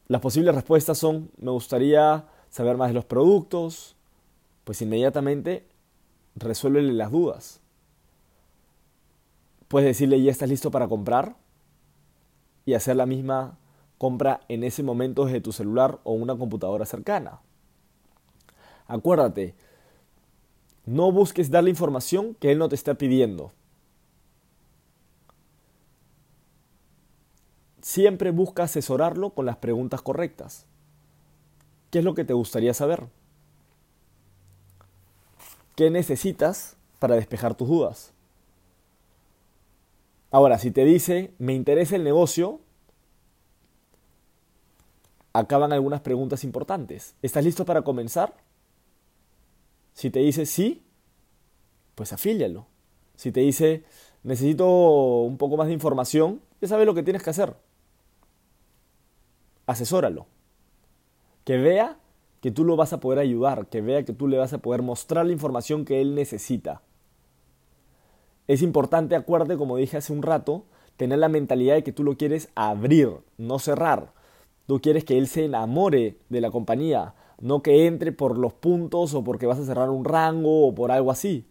Las 0.07 0.23
posibles 0.23 0.55
respuestas 0.55 0.97
son, 0.97 1.31
me 1.37 1.51
gustaría 1.51 2.27
saber 2.49 2.77
más 2.77 2.89
de 2.89 2.95
los 2.95 3.05
productos, 3.05 3.95
pues 4.65 4.81
inmediatamente 4.81 5.67
resuélvele 6.35 6.95
las 6.95 7.11
dudas. 7.11 7.61
Puedes 9.69 9.89
decirle 9.89 10.23
ya 10.23 10.31
estás 10.31 10.49
listo 10.49 10.71
para 10.71 10.89
comprar 10.89 11.37
y 12.65 12.73
hacer 12.73 12.97
la 12.97 13.05
misma 13.05 13.59
compra 13.99 14.41
en 14.49 14.65
ese 14.65 14.83
momento 14.83 15.27
desde 15.27 15.43
tu 15.43 15.53
celular 15.53 16.01
o 16.05 16.13
una 16.13 16.37
computadora 16.37 16.87
cercana. 16.87 17.41
Acuérdate, 18.87 19.55
no 20.87 21.13
busques 21.13 21.51
darle 21.51 21.69
información 21.69 22.35
que 22.35 22.51
él 22.51 22.59
no 22.59 22.71
te 22.71 22.77
está 22.77 22.95
pidiendo. 22.95 23.53
Siempre 27.89 28.33
busca 28.33 28.65
asesorarlo 28.65 29.31
con 29.31 29.47
las 29.47 29.57
preguntas 29.57 30.03
correctas. 30.03 30.67
¿Qué 31.91 32.01
es 32.01 32.05
lo 32.05 32.15
que 32.15 32.27
te 32.27 32.35
gustaría 32.35 32.75
saber? 32.75 33.07
¿Qué 35.75 35.89
necesitas 35.89 36.77
para 36.99 37.15
despejar 37.15 37.55
tus 37.55 37.67
dudas? 37.67 38.13
Ahora, 40.31 40.59
si 40.59 40.71
te 40.71 40.85
dice, 40.85 41.33
me 41.39 41.55
interesa 41.55 41.97
el 41.97 42.05
negocio, 42.05 42.61
acaban 45.33 45.73
algunas 45.73 46.03
preguntas 46.03 46.45
importantes. 46.45 47.15
¿Estás 47.23 47.43
listo 47.43 47.65
para 47.65 47.81
comenzar? 47.81 48.37
Si 49.95 50.11
te 50.11 50.19
dice 50.19 50.45
sí, 50.45 50.85
pues 51.95 52.13
afílialo. 52.13 52.67
Si 53.17 53.33
te 53.33 53.41
dice, 53.41 53.83
necesito 54.25 55.23
un 55.23 55.39
poco 55.39 55.57
más 55.57 55.69
de 55.69 55.73
información, 55.73 56.43
ya 56.61 56.69
sabes 56.69 56.85
lo 56.85 56.93
que 56.93 57.03
tienes 57.03 57.23
que 57.23 57.31
hacer. 57.31 57.57
Asesóralo. 59.69 60.27
Que 61.45 61.59
vea 61.59 61.99
que 62.41 62.51
tú 62.51 62.65
lo 62.65 62.75
vas 62.75 62.95
a 62.95 63.01
poder 63.01 63.19
ayudar, 63.19 63.67
que 63.67 63.83
vea 63.83 64.03
que 64.03 64.15
tú 64.15 64.27
le 64.27 64.39
vas 64.39 64.55
a 64.55 64.59
poder 64.59 64.81
mostrar 64.81 65.27
la 65.27 65.33
información 65.33 65.85
que 65.85 66.01
él 66.01 66.15
necesita. 66.15 66.81
Es 68.47 68.63
importante, 68.63 69.15
acuérdate, 69.15 69.59
como 69.59 69.77
dije 69.77 69.99
hace 69.99 70.15
un 70.15 70.23
rato, 70.23 70.65
tener 70.97 71.19
la 71.19 71.29
mentalidad 71.29 71.75
de 71.75 71.85
que 71.85 71.93
tú 71.93 72.03
lo 72.03 72.17
quieres 72.17 72.49
abrir, 72.55 73.11
no 73.37 73.59
cerrar. 73.59 74.15
Tú 74.67 74.81
quieres 74.81 75.05
que 75.05 75.19
él 75.19 75.27
se 75.27 75.45
enamore 75.45 76.17
de 76.31 76.41
la 76.41 76.51
compañía, 76.51 77.15
no 77.39 77.63
que 77.63 77.87
entre 77.87 78.11
por 78.11 78.39
los 78.39 78.55
puntos 78.55 79.13
o 79.13 79.23
porque 79.23 79.45
vas 79.45 79.59
a 79.59 79.67
cerrar 79.67 79.91
un 79.91 80.07
rango 80.07 80.67
o 80.67 80.75
por 80.75 80.91
algo 80.91 81.11
así. 81.11 81.47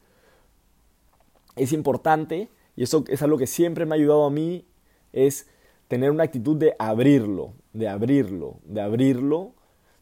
Es 1.56 1.72
importante, 1.72 2.50
y 2.76 2.82
eso 2.82 3.04
es 3.10 3.22
algo 3.22 3.38
que 3.38 3.46
siempre 3.46 3.86
me 3.86 3.94
ha 3.94 4.00
ayudado 4.00 4.26
a 4.26 4.32
mí, 4.32 4.66
es 5.14 5.48
tener 5.88 6.12
una 6.12 6.24
actitud 6.24 6.58
de 6.58 6.76
abrirlo, 6.80 7.54
de 7.74 7.88
abrirlo, 7.88 8.60
de 8.64 8.82
abrirlo. 8.82 9.54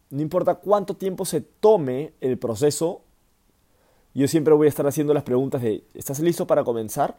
No 0.10 0.22
importa 0.22 0.56
cuánto 0.56 0.96
tiempo 0.96 1.26
se 1.26 1.42
tome 1.42 2.14
el 2.22 2.38
proceso, 2.38 3.02
yo 4.14 4.28
siempre 4.28 4.54
voy 4.54 4.68
a 4.68 4.70
estar 4.70 4.88
haciendo 4.88 5.14
las 5.14 5.24
preguntas 5.24 5.62
de, 5.62 5.84
¿estás 5.94 6.20
listo 6.20 6.48
para 6.48 6.64
comenzar? 6.64 7.18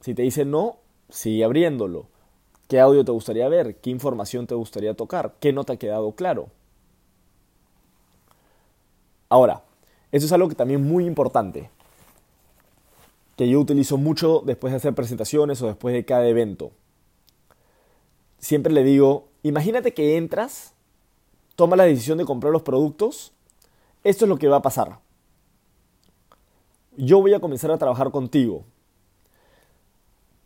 Si 0.00 0.14
te 0.14 0.22
dice 0.22 0.44
no, 0.44 0.76
sigue 1.08 1.42
abriéndolo. 1.42 2.08
¿Qué 2.68 2.80
audio 2.80 3.04
te 3.04 3.12
gustaría 3.12 3.48
ver? 3.48 3.76
¿Qué 3.76 3.90
información 3.90 4.46
te 4.46 4.54
gustaría 4.54 4.94
tocar? 4.94 5.36
¿Qué 5.40 5.52
no 5.52 5.64
te 5.64 5.72
ha 5.72 5.78
quedado 5.78 6.12
claro? 6.12 6.50
Ahora, 9.28 9.62
eso 10.12 10.26
es 10.26 10.32
algo 10.32 10.48
que 10.48 10.54
también 10.54 10.80
es 10.80 10.86
muy 10.86 11.06
importante, 11.06 11.70
que 13.36 13.48
yo 13.48 13.60
utilizo 13.60 13.98
mucho 13.98 14.42
después 14.44 14.72
de 14.72 14.78
hacer 14.78 14.94
presentaciones 14.94 15.60
o 15.62 15.66
después 15.66 15.94
de 15.94 16.04
cada 16.04 16.26
evento. 16.26 16.72
Siempre 18.38 18.72
le 18.72 18.82
digo, 18.82 19.28
imagínate 19.42 19.92
que 19.92 20.16
entras, 20.16 20.74
toma 21.54 21.76
la 21.76 21.84
decisión 21.84 22.18
de 22.18 22.24
comprar 22.24 22.52
los 22.52 22.62
productos, 22.62 23.32
esto 24.04 24.24
es 24.24 24.28
lo 24.28 24.38
que 24.38 24.48
va 24.48 24.56
a 24.56 24.62
pasar. 24.62 25.00
Yo 26.96 27.20
voy 27.20 27.34
a 27.34 27.40
comenzar 27.40 27.70
a 27.70 27.78
trabajar 27.78 28.10
contigo. 28.10 28.64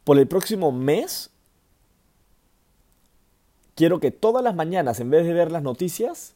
Por 0.03 0.19
el 0.19 0.27
próximo 0.27 0.73
mes, 0.73 1.31
quiero 3.77 4.01
que 4.01 4.11
todas 4.11 4.43
las 4.43 4.57
mañanas, 4.57 4.99
en 4.99 5.11
vez 5.11 5.25
de 5.25 5.33
ver 5.33 5.53
las 5.53 5.63
noticias, 5.63 6.35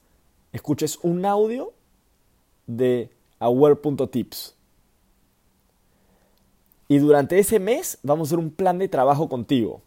escuches 0.53 0.99
un 1.03 1.25
audio 1.25 1.73
de 2.67 3.11
aware.tips. 3.41 4.55
Y 6.89 6.99
durante 6.99 7.39
ese 7.39 7.59
mes 7.59 7.99
vamos 8.03 8.29
a 8.29 8.29
hacer 8.29 8.39
un 8.39 8.51
plan 8.51 8.79
de 8.79 8.89
trabajo 8.89 9.29
contigo. 9.29 9.81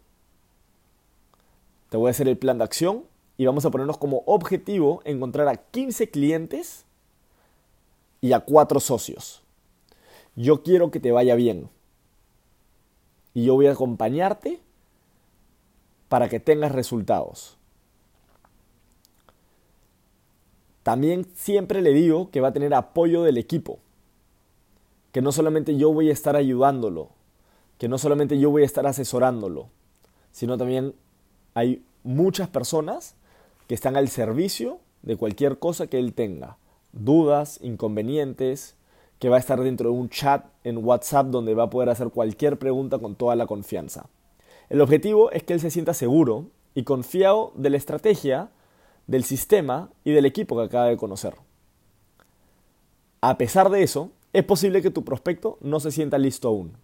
Te 1.90 1.96
voy 1.96 2.08
a 2.08 2.10
hacer 2.10 2.28
el 2.28 2.36
plan 2.36 2.58
de 2.58 2.64
acción 2.64 3.04
y 3.36 3.46
vamos 3.46 3.64
a 3.64 3.70
ponernos 3.70 3.98
como 3.98 4.22
objetivo 4.26 5.00
encontrar 5.04 5.48
a 5.48 5.56
15 5.56 6.10
clientes 6.10 6.84
y 8.20 8.32
a 8.32 8.40
4 8.40 8.80
socios. 8.80 9.42
Yo 10.34 10.62
quiero 10.62 10.90
que 10.90 11.00
te 11.00 11.12
vaya 11.12 11.34
bien. 11.34 11.68
Y 13.34 13.44
yo 13.44 13.54
voy 13.54 13.68
a 13.68 13.72
acompañarte 13.72 14.60
para 16.08 16.28
que 16.28 16.40
tengas 16.40 16.72
resultados. 16.72 17.56
También 20.82 21.26
siempre 21.34 21.82
le 21.82 21.92
digo 21.92 22.30
que 22.30 22.40
va 22.40 22.48
a 22.48 22.52
tener 22.52 22.74
apoyo 22.74 23.22
del 23.22 23.36
equipo. 23.36 23.78
Que 25.12 25.22
no 25.22 25.32
solamente 25.32 25.76
yo 25.76 25.92
voy 25.92 26.10
a 26.10 26.12
estar 26.12 26.36
ayudándolo, 26.36 27.10
que 27.78 27.88
no 27.88 27.98
solamente 27.98 28.38
yo 28.38 28.50
voy 28.50 28.62
a 28.62 28.66
estar 28.66 28.86
asesorándolo, 28.86 29.68
sino 30.32 30.58
también 30.58 30.94
hay 31.54 31.82
muchas 32.02 32.48
personas 32.48 33.14
que 33.66 33.74
están 33.74 33.96
al 33.96 34.08
servicio 34.08 34.80
de 35.02 35.16
cualquier 35.16 35.58
cosa 35.58 35.86
que 35.86 35.98
él 35.98 36.12
tenga. 36.12 36.56
Dudas, 36.92 37.58
inconvenientes, 37.62 38.76
que 39.18 39.28
va 39.28 39.36
a 39.36 39.40
estar 39.40 39.60
dentro 39.60 39.90
de 39.90 39.96
un 39.96 40.08
chat 40.08 40.46
en 40.64 40.84
WhatsApp 40.84 41.26
donde 41.26 41.54
va 41.54 41.64
a 41.64 41.70
poder 41.70 41.88
hacer 41.88 42.10
cualquier 42.10 42.58
pregunta 42.58 42.98
con 42.98 43.14
toda 43.14 43.36
la 43.36 43.46
confianza. 43.46 44.06
El 44.68 44.80
objetivo 44.80 45.30
es 45.32 45.42
que 45.42 45.54
él 45.54 45.60
se 45.60 45.70
sienta 45.70 45.94
seguro 45.94 46.46
y 46.74 46.84
confiado 46.84 47.52
de 47.56 47.70
la 47.70 47.76
estrategia 47.76 48.50
del 49.06 49.24
sistema 49.24 49.90
y 50.04 50.12
del 50.12 50.26
equipo 50.26 50.56
que 50.56 50.64
acaba 50.64 50.86
de 50.86 50.96
conocer. 50.96 51.34
A 53.20 53.38
pesar 53.38 53.70
de 53.70 53.82
eso, 53.82 54.10
es 54.32 54.44
posible 54.44 54.82
que 54.82 54.90
tu 54.90 55.04
prospecto 55.04 55.58
no 55.60 55.80
se 55.80 55.90
sienta 55.90 56.18
listo 56.18 56.48
aún 56.48 56.76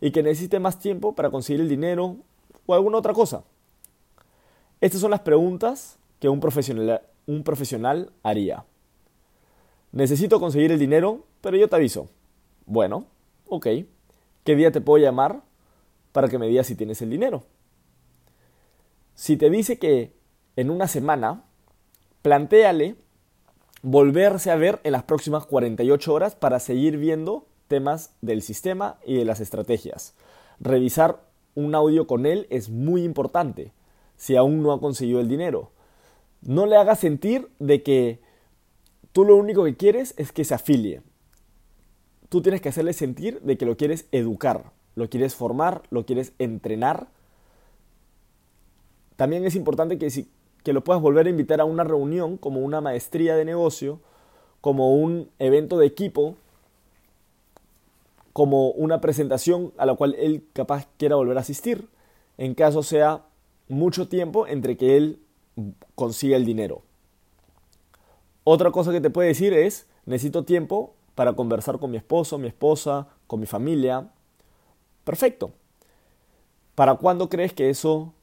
y 0.00 0.10
que 0.10 0.22
necesite 0.22 0.58
más 0.58 0.78
tiempo 0.78 1.14
para 1.14 1.30
conseguir 1.30 1.60
el 1.60 1.68
dinero 1.68 2.16
o 2.66 2.74
alguna 2.74 2.98
otra 2.98 3.12
cosa. 3.12 3.44
Estas 4.80 5.00
son 5.00 5.12
las 5.12 5.20
preguntas 5.20 5.98
que 6.18 6.28
un 6.28 6.40
profesional, 6.40 8.12
haría. 8.22 8.64
Necesito 9.92 10.40
conseguir 10.40 10.72
el 10.72 10.78
dinero, 10.78 11.24
pero 11.40 11.56
yo 11.56 11.68
te 11.68 11.76
aviso. 11.76 12.08
Bueno, 12.66 13.06
ok. 13.46 13.66
¿Qué 14.44 14.56
día 14.56 14.72
te 14.72 14.80
puedo 14.80 15.02
llamar 15.02 15.42
para 16.10 16.28
que 16.28 16.38
me 16.38 16.48
digas 16.48 16.66
si 16.66 16.74
tienes 16.74 17.00
el 17.02 17.10
dinero? 17.10 17.44
Si 19.14 19.36
te 19.36 19.50
dice 19.50 19.78
que 19.78 20.12
en 20.56 20.70
una 20.70 20.88
semana 20.88 21.44
plantéale 22.22 22.96
volverse 23.82 24.50
a 24.50 24.56
ver 24.56 24.80
en 24.84 24.92
las 24.92 25.02
próximas 25.02 25.44
48 25.46 26.14
horas 26.14 26.34
para 26.34 26.60
seguir 26.60 26.96
viendo 26.96 27.46
temas 27.68 28.14
del 28.20 28.42
sistema 28.42 28.98
y 29.04 29.16
de 29.16 29.24
las 29.24 29.40
estrategias. 29.40 30.14
Revisar 30.60 31.20
un 31.54 31.74
audio 31.74 32.06
con 32.06 32.24
él 32.24 32.46
es 32.50 32.70
muy 32.70 33.02
importante 33.02 33.72
si 34.16 34.36
aún 34.36 34.62
no 34.62 34.72
ha 34.72 34.80
conseguido 34.80 35.20
el 35.20 35.28
dinero. 35.28 35.72
No 36.42 36.66
le 36.66 36.76
hagas 36.76 37.00
sentir 37.00 37.48
de 37.58 37.82
que 37.82 38.20
tú 39.12 39.24
lo 39.24 39.36
único 39.36 39.64
que 39.64 39.76
quieres 39.76 40.14
es 40.16 40.32
que 40.32 40.44
se 40.44 40.54
afilie. 40.54 41.02
Tú 42.28 42.40
tienes 42.40 42.60
que 42.60 42.68
hacerle 42.68 42.92
sentir 42.92 43.40
de 43.42 43.58
que 43.58 43.66
lo 43.66 43.76
quieres 43.76 44.06
educar, 44.12 44.72
lo 44.94 45.10
quieres 45.10 45.34
formar, 45.34 45.82
lo 45.90 46.06
quieres 46.06 46.32
entrenar. 46.38 47.08
También 49.16 49.44
es 49.44 49.54
importante 49.54 49.98
que 49.98 50.10
si 50.10 50.30
que 50.62 50.72
lo 50.72 50.84
puedas 50.84 51.02
volver 51.02 51.26
a 51.26 51.30
invitar 51.30 51.60
a 51.60 51.64
una 51.64 51.84
reunión 51.84 52.36
como 52.36 52.60
una 52.60 52.80
maestría 52.80 53.36
de 53.36 53.44
negocio, 53.44 54.00
como 54.60 54.94
un 54.94 55.28
evento 55.38 55.78
de 55.78 55.86
equipo, 55.86 56.36
como 58.32 58.70
una 58.70 59.00
presentación 59.00 59.72
a 59.76 59.86
la 59.86 59.94
cual 59.94 60.14
él 60.18 60.44
capaz 60.52 60.88
quiera 60.96 61.16
volver 61.16 61.36
a 61.36 61.40
asistir, 61.40 61.88
en 62.38 62.54
caso 62.54 62.82
sea 62.82 63.24
mucho 63.68 64.08
tiempo 64.08 64.46
entre 64.46 64.76
que 64.76 64.96
él 64.96 65.20
consiga 65.94 66.36
el 66.36 66.44
dinero. 66.44 66.82
Otra 68.44 68.70
cosa 68.70 68.92
que 68.92 69.00
te 69.00 69.10
puede 69.10 69.28
decir 69.28 69.52
es, 69.52 69.86
necesito 70.06 70.44
tiempo 70.44 70.94
para 71.14 71.34
conversar 71.34 71.78
con 71.78 71.90
mi 71.90 71.96
esposo, 71.96 72.38
mi 72.38 72.48
esposa, 72.48 73.08
con 73.26 73.40
mi 73.40 73.46
familia. 73.46 74.10
Perfecto. 75.04 75.50
¿Para 76.74 76.94
cuándo 76.94 77.28
crees 77.28 77.52
que 77.52 77.70
eso 77.70 78.14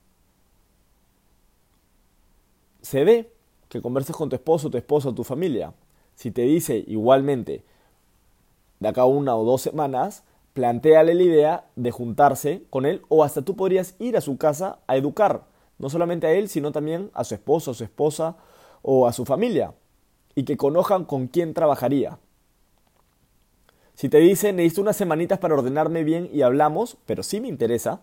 se 2.82 3.04
ve 3.04 3.32
que 3.70 3.82
converses 3.82 4.16
con 4.16 4.30
tu 4.30 4.36
esposo, 4.36 4.70
tu 4.70 4.78
esposa, 4.78 5.14
tu 5.14 5.24
familia. 5.24 5.74
Si 6.16 6.32
te 6.32 6.42
dice 6.42 6.84
igualmente 6.88 7.64
de 8.80 8.88
acá 8.88 9.06
una 9.06 9.36
o 9.36 9.46
dos 9.46 9.62
semanas, 9.62 10.24
planteale 10.54 11.14
la 11.14 11.24
idea 11.24 11.66
de 11.76 11.92
juntarse 11.92 12.64
con 12.70 12.86
él 12.86 13.02
o 13.08 13.24
hasta 13.24 13.44
tú 13.44 13.56
podrías 13.56 13.96
ir 14.00 14.18
a 14.18 14.22
su 14.22 14.38
casa 14.38 14.80
a 14.88 14.98
educar, 14.98 15.46
no 15.78 15.90
solamente 15.90 16.28
a 16.28 16.32
él, 16.32 16.50
sino 16.50 16.72
también 16.72 17.12
a 17.14 17.24
su 17.24 17.36
esposo, 17.36 17.72
a 17.72 17.74
su 17.74 17.84
esposa 17.84 18.38
o 18.82 19.08
a 19.08 19.14
su 19.14 19.26
familia 19.26 19.74
y 20.36 20.44
que 20.44 20.58
conozcan 20.58 21.06
con 21.06 21.28
quién 21.28 21.54
trabajaría. 21.54 22.18
Si 23.94 24.10
te 24.10 24.18
dice 24.18 24.54
necesito 24.54 24.82
unas 24.82 24.96
semanitas 24.96 25.40
para 25.40 25.54
ordenarme 25.54 26.04
bien 26.04 26.30
y 26.34 26.42
hablamos, 26.42 26.98
pero 27.06 27.22
sí 27.22 27.42
me 27.42 27.50
interesa, 27.50 28.02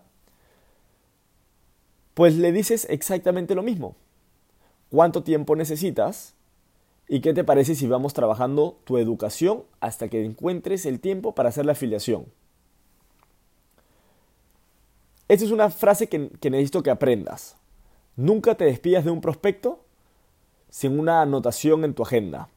pues 2.13 2.35
le 2.35 2.51
dices 2.51 2.87
exactamente 2.89 3.53
lo 3.53 3.63
mismo 3.63 3.95
cuánto 4.91 5.23
tiempo 5.23 5.55
necesitas 5.55 6.33
y 7.07 7.21
qué 7.21 7.33
te 7.33 7.43
parece 7.43 7.75
si 7.75 7.87
vamos 7.87 8.13
trabajando 8.13 8.77
tu 8.83 8.97
educación 8.97 9.63
hasta 9.79 10.09
que 10.09 10.23
encuentres 10.25 10.85
el 10.85 10.99
tiempo 10.99 11.33
para 11.33 11.49
hacer 11.49 11.65
la 11.65 11.71
afiliación. 11.71 12.25
Esta 15.27 15.45
es 15.45 15.51
una 15.51 15.69
frase 15.69 16.07
que, 16.07 16.19
necesito 16.49 16.83
que 16.83 16.89
aprendas. 16.89 17.57
Nunca 18.15 18.55
te 18.55 18.65
despidas 18.65 19.05
de 19.05 19.11
un 19.11 19.21
prospecto 19.21 19.79
sin 20.69 20.99
una 20.99 21.21
anotación 21.21 21.83
en 21.83 21.93
tu 21.93 22.03
agenda. 22.03 22.49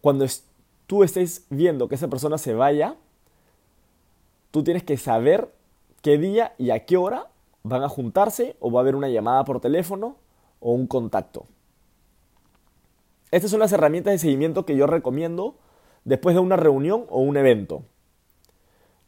Cuando 0.00 0.26
tú 0.86 1.02
estés 1.02 1.46
viendo 1.50 1.88
que 1.88 1.94
esa 1.94 2.08
persona 2.08 2.38
se 2.38 2.54
vaya, 2.54 2.96
tú 4.50 4.62
tienes 4.62 4.84
que 4.84 4.96
saber 4.96 5.52
qué 6.02 6.18
día 6.18 6.54
y 6.58 6.70
a 6.70 6.84
qué 6.84 6.96
hora 6.96 7.28
van 7.64 7.82
a 7.82 7.88
juntarse 7.88 8.56
o 8.60 8.70
va 8.70 8.80
a 8.80 8.82
haber 8.82 8.94
una 8.94 9.08
llamada 9.08 9.42
por 9.44 9.58
teléfono 9.58 10.16
o 10.60 10.72
un 10.72 10.86
contacto. 10.86 11.46
Estas 13.30 13.50
son 13.50 13.60
las 13.60 13.72
herramientas 13.72 14.12
de 14.12 14.18
seguimiento 14.18 14.66
que 14.66 14.76
yo 14.76 14.86
recomiendo 14.86 15.56
después 16.04 16.36
de 16.36 16.40
una 16.40 16.56
reunión 16.56 17.06
o 17.08 17.20
un 17.20 17.36
evento. 17.38 17.82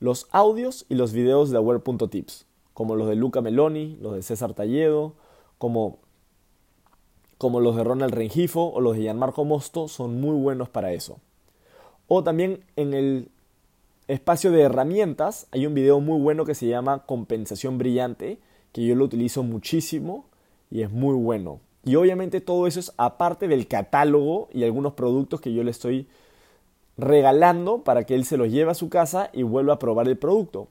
Los 0.01 0.27
audios 0.33 0.87
y 0.89 0.95
los 0.95 1.13
videos 1.13 1.51
de 1.51 1.59
Aware.tips, 1.59 2.47
como 2.73 2.97
los 2.97 3.09
de 3.09 3.15
Luca 3.15 3.43
Meloni, 3.43 3.99
los 4.01 4.15
de 4.15 4.23
César 4.23 4.55
Talledo, 4.55 5.15
como, 5.59 5.99
como 7.37 7.61
los 7.61 7.77
de 7.77 7.85
Ronald 7.85 8.15
Rengifo 8.15 8.73
o 8.73 8.81
los 8.81 8.97
de 8.97 9.03
Gianmarco 9.03 9.45
Mosto, 9.45 9.87
son 9.87 10.19
muy 10.19 10.35
buenos 10.35 10.71
para 10.71 10.93
eso. 10.93 11.19
O 12.09 12.25
también 12.25 12.65
en 12.77 12.95
el 12.95 13.31
espacio 14.09 14.53
de 14.53 14.63
herramientas 14.63 15.47
hay 15.51 15.67
un 15.67 15.75
video 15.75 16.01
muy 16.01 16.21
bueno 16.21 16.45
que 16.45 16.55
se 16.55 16.67
llama 16.67 17.05
Compensación 17.07 17.79
Brillante, 17.79 18.39
que 18.73 18.85
yo 18.85 18.95
lo 18.95 19.05
utilizo 19.05 19.43
muchísimo 19.43 20.27
y 20.71 20.83
es 20.83 20.91
muy 20.91 21.15
bueno. 21.15 21.61
Y 21.85 21.97
obviamente 21.97 22.41
todo 22.41 22.67
eso 22.67 22.81
es 22.81 22.93
aparte 22.97 23.49
del 23.49 23.69
catálogo 23.69 24.49
y 24.53 24.65
algunos 24.65 24.95
productos 24.95 25.41
que 25.41 25.53
yo 25.53 25.63
le 25.63 25.71
estoy 25.71 26.09
regalando 26.97 27.83
para 27.83 28.05
que 28.05 28.15
él 28.15 28.25
se 28.25 28.37
los 28.37 28.51
lleve 28.51 28.71
a 28.71 28.75
su 28.75 28.89
casa 28.89 29.31
y 29.33 29.43
vuelva 29.43 29.75
a 29.75 29.79
probar 29.79 30.09
el 30.09 30.17
producto 30.17 30.69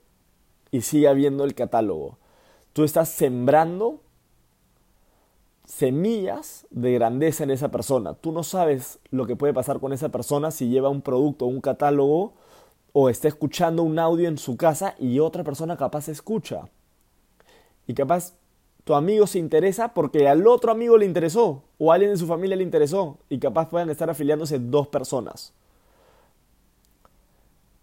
y 0.71 0.81
siga 0.81 1.13
viendo 1.13 1.43
el 1.43 1.55
catálogo. 1.55 2.17
Tú 2.73 2.83
estás 2.83 3.09
sembrando 3.09 4.01
semillas 5.65 6.67
de 6.69 6.93
grandeza 6.93 7.43
en 7.43 7.51
esa 7.51 7.71
persona. 7.71 8.13
Tú 8.13 8.31
no 8.31 8.43
sabes 8.43 8.99
lo 9.09 9.25
que 9.25 9.35
puede 9.35 9.53
pasar 9.53 9.79
con 9.79 9.93
esa 9.93 10.09
persona 10.09 10.51
si 10.51 10.67
lleva 10.69 10.89
un 10.89 11.01
producto 11.01 11.45
o 11.45 11.49
un 11.49 11.61
catálogo 11.61 12.33
o 12.97 13.09
está 13.09 13.27
escuchando 13.27 13.83
un 13.83 13.99
audio 13.99 14.29
en 14.29 14.37
su 14.37 14.55
casa 14.55 14.95
y 14.97 15.19
otra 15.19 15.43
persona 15.43 15.75
capaz 15.75 16.07
escucha. 16.07 16.69
Y 17.87 17.93
capaz 17.93 18.35
tu 18.85 18.93
amigo 18.93 19.27
se 19.27 19.37
interesa 19.37 19.93
porque 19.93 20.29
al 20.29 20.47
otro 20.47 20.71
amigo 20.71 20.97
le 20.97 21.05
interesó 21.05 21.63
o 21.77 21.91
a 21.91 21.95
alguien 21.95 22.13
de 22.13 22.17
su 22.17 22.25
familia 22.25 22.55
le 22.55 22.63
interesó 22.63 23.17
y 23.27 23.37
capaz 23.37 23.67
puedan 23.67 23.89
estar 23.89 24.09
afiliándose 24.09 24.59
dos 24.59 24.87
personas. 24.87 25.53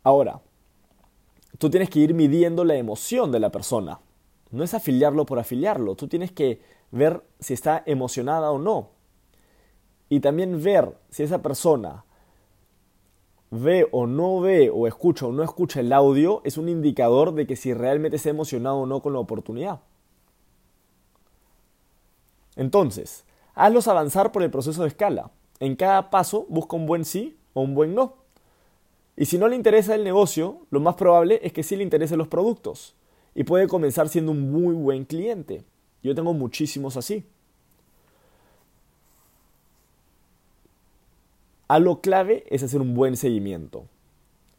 Ahora, 0.02 0.40
tú 1.58 1.68
tienes 1.68 1.90
que 1.90 1.98
ir 1.98 2.14
midiendo 2.14 2.64
la 2.64 2.76
emoción 2.76 3.30
de 3.30 3.40
la 3.40 3.52
persona. 3.52 4.00
No 4.50 4.64
es 4.64 4.72
afiliarlo 4.72 5.26
por 5.26 5.38
afiliarlo, 5.38 5.94
tú 5.94 6.08
tienes 6.08 6.32
que 6.32 6.62
ver 6.90 7.22
si 7.38 7.52
está 7.52 7.82
emocionada 7.84 8.50
o 8.50 8.58
no. 8.58 8.88
Y 10.08 10.20
también 10.20 10.62
ver 10.62 10.96
si 11.10 11.22
esa 11.22 11.42
persona 11.42 12.06
ve 13.52 13.86
o 13.92 14.06
no 14.06 14.40
ve 14.40 14.70
o 14.70 14.86
escucha 14.86 15.26
o 15.26 15.32
no 15.32 15.42
escucha 15.42 15.80
el 15.80 15.92
audio 15.92 16.40
es 16.42 16.56
un 16.56 16.70
indicador 16.70 17.34
de 17.34 17.46
que 17.46 17.54
si 17.54 17.74
realmente 17.74 18.16
está 18.16 18.30
emocionado 18.30 18.78
o 18.78 18.86
no 18.86 19.02
con 19.02 19.12
la 19.12 19.18
oportunidad. 19.18 19.80
Entonces, 22.56 23.26
hazlos 23.54 23.88
avanzar 23.88 24.32
por 24.32 24.42
el 24.42 24.50
proceso 24.50 24.82
de 24.82 24.88
escala. 24.88 25.30
En 25.60 25.76
cada 25.76 26.08
paso 26.08 26.46
busca 26.48 26.76
un 26.76 26.86
buen 26.86 27.04
sí 27.04 27.36
o 27.52 27.60
un 27.60 27.74
buen 27.74 27.94
no. 27.94 28.16
Y 29.16 29.26
si 29.26 29.36
no 29.36 29.48
le 29.48 29.56
interesa 29.56 29.94
el 29.94 30.02
negocio, 30.02 30.66
lo 30.70 30.80
más 30.80 30.94
probable 30.94 31.38
es 31.42 31.52
que 31.52 31.62
sí 31.62 31.76
le 31.76 31.82
interesen 31.82 32.16
los 32.16 32.28
productos. 32.28 32.96
Y 33.34 33.44
puede 33.44 33.68
comenzar 33.68 34.08
siendo 34.08 34.32
un 34.32 34.50
muy 34.50 34.74
buen 34.74 35.04
cliente. 35.04 35.62
Yo 36.02 36.14
tengo 36.14 36.32
muchísimos 36.32 36.96
así. 36.96 37.26
A 41.68 41.78
lo 41.78 42.00
clave 42.00 42.44
es 42.50 42.62
hacer 42.62 42.80
un 42.80 42.94
buen 42.94 43.16
seguimiento. 43.16 43.86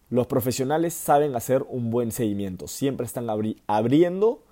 Los 0.10 0.28
profesionales 0.28 0.94
saben 0.94 1.36
hacer 1.36 1.66
un 1.68 1.90
buen 1.90 2.12
seguimiento. 2.12 2.68
Siempre 2.68 3.06
están 3.06 3.28
abriendo 3.68 4.44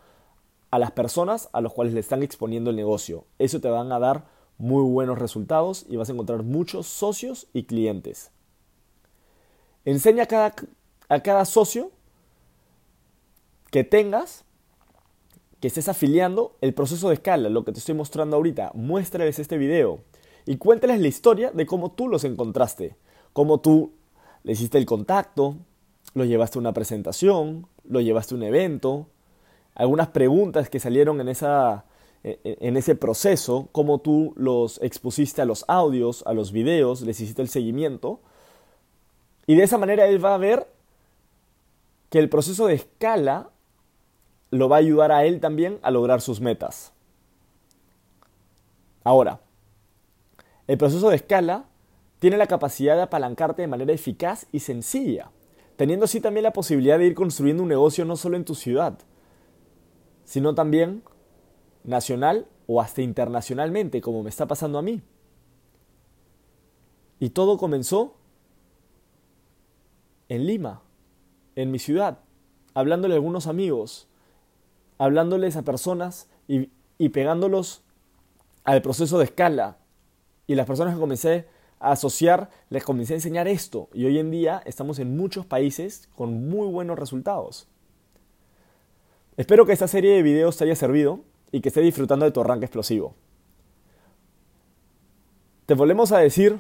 a 0.72 0.80
las 0.80 0.92
personas 0.92 1.50
a 1.54 1.62
las 1.62 1.74
cuales 1.74 1.94
le 1.94 2.00
están 2.00 2.24
exponiendo 2.24 2.70
el 2.70 2.76
negocio. 2.76 3.26
Eso 3.38 3.62
te 3.62 3.70
van 3.70 3.92
a 3.92 4.00
dar 4.00 4.26
muy 4.58 4.84
buenos 4.84 5.20
resultados 5.20 5.86
y 5.90 5.98
vas 5.98 6.10
a 6.10 6.14
encontrar 6.14 6.44
muchos 6.44 6.88
socios 6.88 7.48
y 7.54 7.64
clientes. 7.64 8.32
Enseña 9.86 10.24
a 10.24 10.28
cada, 10.28 10.56
a 11.10 11.20
cada 11.22 11.46
socio 11.46 11.92
que 13.72 13.84
tengas, 13.84 14.46
que 15.60 15.68
estés 15.68 15.88
afiliando, 15.88 16.56
el 16.62 16.74
proceso 16.74 17.10
de 17.10 17.16
escala, 17.16 17.50
lo 17.50 17.66
que 17.66 17.72
te 17.72 17.80
estoy 17.80 17.96
mostrando 17.96 18.36
ahorita. 18.36 18.72
Muéstrales 18.74 19.40
este 19.40 19.58
video 19.58 20.00
y 20.46 20.58
cuéntales 20.58 21.00
la 21.00 21.08
historia 21.08 21.52
de 21.52 21.66
cómo 21.66 21.92
tú 21.92 22.08
los 22.08 22.24
encontraste, 22.24 22.96
cómo 23.34 23.60
tú 23.60 23.94
le 24.44 24.54
hiciste 24.54 24.78
el 24.78 24.86
contacto, 24.86 25.56
lo 26.14 26.26
llevaste 26.26 26.58
a 26.58 26.62
una 26.62 26.74
presentación, 26.74 27.68
lo 27.88 28.02
llevaste 28.02 28.34
a 28.34 28.38
un 28.38 28.44
evento, 28.44 29.08
algunas 29.76 30.10
preguntas 30.10 30.70
que 30.70 30.80
salieron 30.80 31.22
en, 31.22 31.30
esa, 31.30 31.86
e, 32.24 32.40
e, 32.44 32.58
en 32.62 32.78
ese 32.78 32.96
proceso, 32.96 33.70
cómo 33.72 34.00
tú 34.00 34.34
los 34.36 34.82
expusiste 34.82 35.42
a 35.42 35.46
los 35.46 35.66
audios, 35.68 36.24
a 36.26 36.34
los 36.34 36.52
videos, 36.52 37.02
les 37.02 37.20
hiciste 37.20 37.42
el 37.42 37.50
seguimiento. 37.50 38.20
Y 39.48 39.56
de 39.56 39.64
esa 39.64 39.78
manera 39.78 40.08
él 40.08 40.24
va 40.24 40.36
a 40.36 40.38
ver 40.38 40.68
que 42.10 42.20
el 42.20 42.30
proceso 42.30 42.68
de 42.68 42.76
escala 42.76 43.50
lo 44.50 44.68
va 44.68 44.76
a 44.76 44.80
ayudar 44.80 45.12
a 45.12 45.24
él 45.26 45.40
también 45.40 45.80
a 45.82 45.92
lograr 45.92 46.20
sus 46.20 46.42
metas. 46.42 46.92
Ahora, 49.04 49.40
el 50.72 50.78
proceso 50.78 51.10
de 51.10 51.18
escala 51.18 51.66
tiene 52.20 52.38
la 52.38 52.48
capacidad 52.48 52.96
de 52.96 53.02
apalancarte 53.02 53.62
de 53.62 53.68
manera 53.68 53.92
eficaz 53.92 54.48
y 54.54 54.60
sencilla, 54.60 55.30
teniendo 55.76 56.06
así 56.06 56.22
también 56.22 56.46
la 56.46 56.54
posibilidad 56.54 56.98
de 56.98 57.08
ir 57.08 57.14
construyendo 57.14 57.64
un 57.64 57.68
negocio 57.68 58.06
no 58.06 58.16
solo 58.16 58.38
en 58.38 58.46
tu 58.46 58.56
ciudad, 58.56 58.98
sino 60.24 60.56
también 60.56 61.04
nacional 61.84 62.48
o 62.68 62.80
hasta 62.80 63.02
internacionalmente, 63.02 64.00
como 64.00 64.24
me 64.24 64.30
está 64.30 64.48
pasando 64.48 64.80
a 64.80 64.82
mí. 64.82 65.02
Y 67.20 67.32
todo 67.32 67.58
comenzó 67.58 68.16
en 70.30 70.48
Lima, 70.48 70.84
en 71.58 71.70
mi 71.70 71.80
ciudad, 71.80 72.20
hablándole 72.74 73.16
a 73.16 73.18
algunos 73.18 73.48
amigos, 73.48 74.08
hablándoles 74.98 75.58
a 75.58 75.64
personas 75.64 76.30
y, 76.48 76.70
y 76.98 77.10
pegándolos 77.10 77.84
al 78.64 78.82
proceso 78.82 79.18
de 79.18 79.26
escala. 79.26 79.81
Y 80.48 80.56
las 80.56 80.66
personas 80.66 80.94
que 80.94 81.00
comencé 81.00 81.46
a 81.80 81.92
asociar, 81.92 82.50
les 82.70 82.84
comencé 82.84 83.14
a 83.14 83.18
enseñar 83.18 83.48
esto. 83.48 83.90
Y 83.94 84.06
hoy 84.06 84.20
en 84.20 84.32
día 84.32 84.62
estamos 84.66 85.00
en 85.00 85.18
muchos 85.18 85.46
países 85.46 86.10
con 86.16 86.50
muy 86.50 86.68
buenos 86.68 86.98
resultados. 86.98 87.68
Espero 89.38 89.66
que 89.66 89.74
esta 89.74 89.88
serie 89.88 90.14
de 90.14 90.24
videos 90.24 90.58
te 90.58 90.66
haya 90.66 90.76
servido 90.76 91.22
y 91.52 91.62
que 91.62 91.70
estés 91.70 91.84
disfrutando 91.84 92.26
de 92.26 92.32
tu 92.32 92.42
arranque 92.42 92.66
explosivo. 92.66 93.16
Te 95.66 95.74
volvemos 95.74 96.12
a 96.12 96.20
decir, 96.20 96.60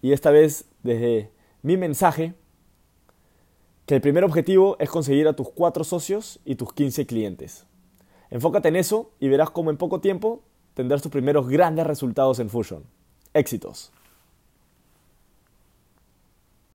y 0.00 0.12
esta 0.12 0.30
vez 0.30 0.64
desde 0.82 1.30
mi 1.62 1.76
mensaje, 1.76 2.34
que 3.86 3.96
el 3.96 4.00
primer 4.00 4.24
objetivo 4.24 4.76
es 4.78 4.88
conseguir 4.90 5.28
a 5.28 5.36
tus 5.36 5.50
cuatro 5.50 5.84
socios 5.84 6.40
y 6.44 6.54
tus 6.54 6.72
15 6.72 7.06
clientes. 7.06 7.66
Enfócate 8.30 8.68
en 8.68 8.76
eso 8.76 9.12
y 9.20 9.28
verás 9.28 9.50
cómo 9.50 9.70
en 9.70 9.76
poco 9.76 10.00
tiempo 10.00 10.42
tendrás 10.74 11.02
tus 11.02 11.12
primeros 11.12 11.48
grandes 11.48 11.86
resultados 11.86 12.38
en 12.38 12.50
Fusion. 12.50 12.84
Éxitos. 13.34 13.92